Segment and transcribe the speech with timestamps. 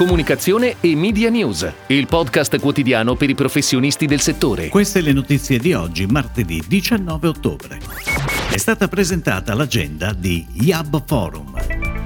[0.00, 4.70] comunicazione e media news, il podcast quotidiano per i professionisti del settore.
[4.70, 7.78] Queste le notizie di oggi, martedì 19 ottobre.
[8.50, 11.54] È stata presentata l'agenda di Yab Forum.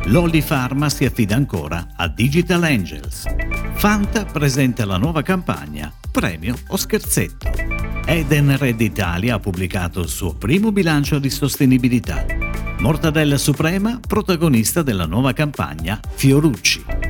[0.06, 3.26] Lolly Pharma si affida ancora a Digital Angels.
[3.74, 7.48] Fanta presenta la nuova campagna Premio o scherzetto.
[8.06, 12.26] Eden Red Italia ha pubblicato il suo primo bilancio di sostenibilità.
[12.80, 17.03] Mortadella Suprema, protagonista della nuova campagna Fiorucci.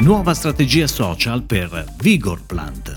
[0.00, 2.96] Nuova strategia social per Vigor Plant.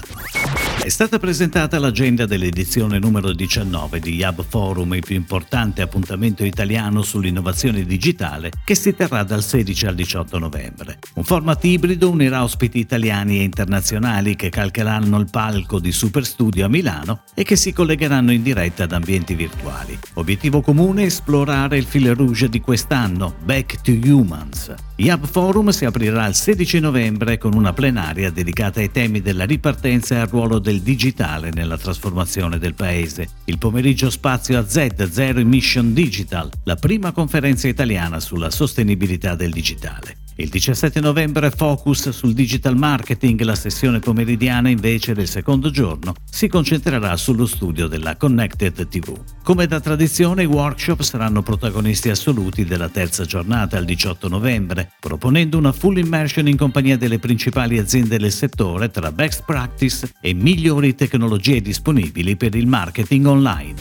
[0.82, 7.02] È stata presentata l'agenda dell'edizione numero 19 di Hub Forum, il più importante appuntamento italiano
[7.02, 11.00] sull'innovazione digitale che si terrà dal 16 al 18 novembre.
[11.16, 16.70] Un format ibrido unirà ospiti italiani e internazionali che calcheranno il palco di Superstudio a
[16.70, 20.00] Milano e che si collegheranno in diretta ad ambienti virtuali.
[20.14, 24.74] Obiettivo comune esplorare il fil rouge di quest'anno, Back to Humans.
[25.12, 30.16] Hub Forum si aprirà il 16 novembre con una plenaria dedicata ai temi della ripartenza
[30.16, 33.28] e al ruolo del digitale nella trasformazione del paese.
[33.46, 39.52] Il pomeriggio spazio a Z Zero Emission Digital, la prima conferenza italiana sulla sostenibilità del
[39.52, 40.23] digitale.
[40.36, 46.48] Il 17 novembre focus sul digital marketing, la sessione pomeridiana invece del secondo giorno si
[46.48, 49.16] concentrerà sullo studio della Connected TV.
[49.44, 55.60] Come da tradizione i workshop saranno protagonisti assoluti della terza giornata il 18 novembre, proponendo
[55.60, 60.96] una full immersion in compagnia delle principali aziende del settore tra best practice e migliori
[60.96, 63.76] tecnologie disponibili per il marketing online.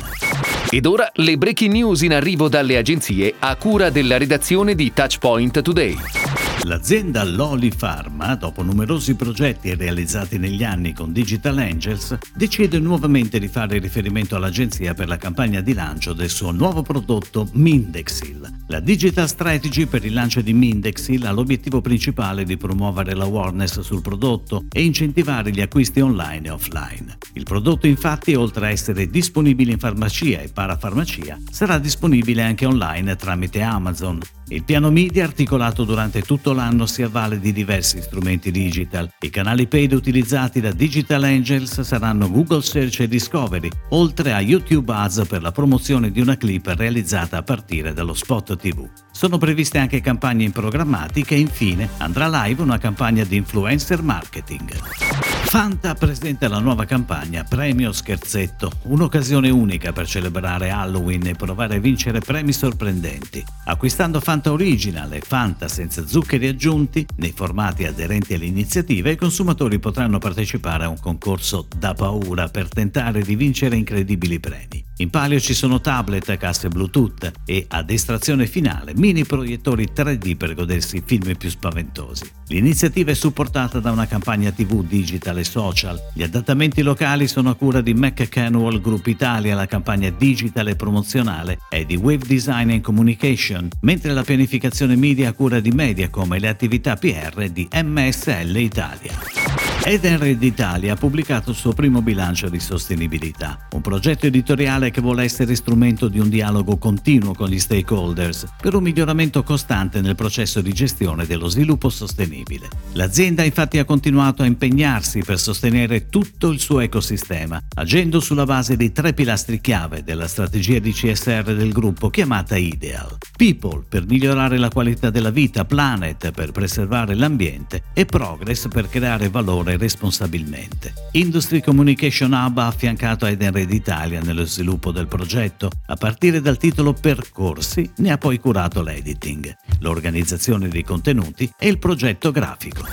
[0.69, 5.62] Ed ora le breaking news in arrivo dalle agenzie a cura della redazione di Touchpoint
[5.62, 6.42] Today.
[6.65, 13.49] L'azienda Loli Pharma, dopo numerosi progetti realizzati negli anni con Digital Angels, decide nuovamente di
[13.49, 18.61] fare riferimento all'agenzia per la campagna di lancio del suo nuovo prodotto Mindexil.
[18.69, 24.01] La digital strategy per il lancio di Mindexil ha l'obiettivo principale di promuovere l'awareness sul
[24.01, 27.19] prodotto e incentivare gli acquisti online e offline.
[27.33, 33.17] Il prodotto infatti, oltre a essere disponibile in farmacia e parafarmacia, sarà disponibile anche online
[33.17, 34.20] tramite Amazon.
[34.52, 39.11] Il piano media articolato durante tutto l'anno si avvale di diversi strumenti digital.
[39.20, 44.92] I canali paid utilizzati da Digital Angels saranno Google Search e Discovery, oltre a YouTube
[44.92, 48.86] Ads per la promozione di una clip realizzata a partire dallo spot TV.
[49.11, 55.11] Sono previste anche campagne in programmatica e infine andrà live una campagna di influencer marketing.
[55.52, 61.79] Fanta presenta la nuova campagna Premio Scherzetto, un'occasione unica per celebrare Halloween e provare a
[61.79, 63.45] vincere premi sorprendenti.
[63.67, 70.17] Acquistando Fanta Original e Fanta senza zuccheri aggiunti, nei formati aderenti all'iniziativa, i consumatori potranno
[70.17, 74.83] partecipare a un concorso da paura per tentare di vincere incredibili premi.
[74.98, 80.55] In palio ci sono tablet, casse Bluetooth e, ad estrazione finale, mini proiettori 3D per
[80.55, 82.30] godersi i film più spaventosi.
[82.48, 85.98] L'iniziativa è supportata da una campagna TV digital e social.
[86.13, 91.59] Gli adattamenti locali sono a cura di McCanwell Group Italia, la campagna digital e promozionale
[91.70, 96.39] è di Wave Design and Communication, mentre la pianificazione media a cura di Mediacom e
[96.39, 99.72] le attività PR di MSL Italia.
[99.85, 105.25] Edenred Italia ha pubblicato il suo primo bilancio di sostenibilità, un progetto editoriale che vuole
[105.25, 110.61] essere strumento di un dialogo continuo con gli stakeholders per un miglioramento costante nel processo
[110.61, 112.69] di gestione dello sviluppo sostenibile.
[112.92, 118.77] L'azienda infatti ha continuato a impegnarsi per sostenere tutto il suo ecosistema, agendo sulla base
[118.77, 123.19] dei tre pilastri chiave della strategia di CSR del gruppo chiamata Ideal.
[123.37, 129.29] People per migliorare la qualità della vita, Planet per preservare l'ambiente e Progress per creare
[129.29, 130.93] valore responsabilmente.
[131.12, 135.71] Industry Communication Hub ha affiancato Edenred Italia nello sviluppo del progetto.
[135.87, 141.79] A partire dal titolo Percorsi ne ha poi curato l'editing, l'organizzazione dei contenuti e il
[141.79, 142.87] progetto grafico.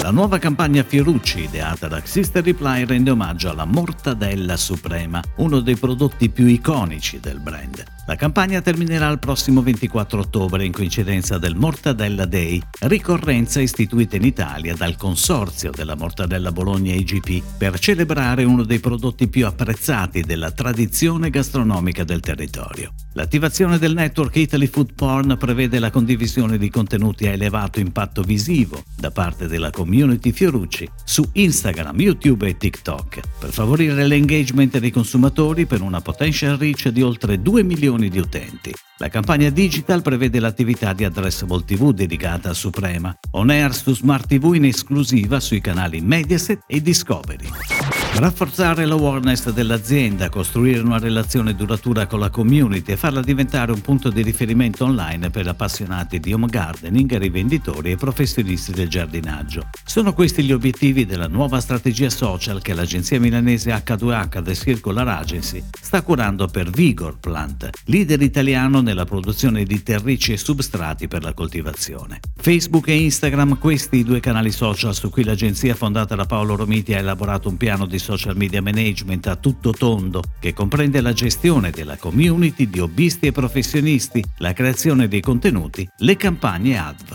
[0.00, 5.76] La nuova campagna Fiorucci, ideata da Sister Reply, rende omaggio alla Mortadella Suprema, uno dei
[5.76, 7.82] prodotti più iconici del brand.
[8.06, 14.24] La campagna terminerà il prossimo 24 ottobre in coincidenza del Mortadella Day, ricorrenza istituita in
[14.24, 20.50] Italia dal Consorzio della Mortadella Bologna IGP per celebrare uno dei prodotti più apprezzati della
[20.50, 22.92] tradizione gastronomica del territorio.
[23.14, 28.82] L'attivazione del network Italy Food Porn prevede la condivisione di contenuti a elevato impatto visivo
[28.98, 35.64] da parte della community Fiorucci su Instagram, YouTube e TikTok per favorire l'engagement dei consumatori
[35.64, 38.72] per una potential reach di oltre 2 milioni milioni di utenti.
[38.98, 44.26] La campagna digital prevede l'attività di Addressable TV dedicata a Suprema, on air su Smart
[44.26, 47.73] TV in esclusiva sui canali Mediaset e Discovery.
[48.16, 54.08] Rafforzare l'awareness dell'azienda, costruire una relazione duratura con la community e farla diventare un punto
[54.08, 59.66] di riferimento online per appassionati di home gardening, rivenditori e professionisti del giardinaggio.
[59.84, 65.64] Sono questi gli obiettivi della nuova strategia social che l'agenzia milanese H2H The Circular Agency
[65.80, 71.34] sta curando per Vigor Plant, leader italiano nella produzione di terricci e substrati per la
[71.34, 72.20] coltivazione.
[72.36, 76.94] Facebook e Instagram, questi i due canali social su cui l'agenzia fondata da Paolo Romiti
[76.94, 81.70] ha elaborato un piano di social media management a tutto tondo che comprende la gestione
[81.70, 87.14] della community di hobbisti e professionisti, la creazione dei contenuti, le campagne AdV.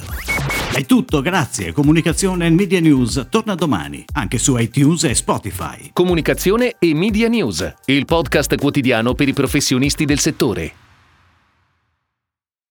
[0.73, 1.71] È tutto, grazie.
[1.71, 5.91] Comunicazione e Media News torna domani, anche su iTunes e Spotify.
[5.93, 10.88] Comunicazione e Media News, il podcast quotidiano per i professionisti del settore.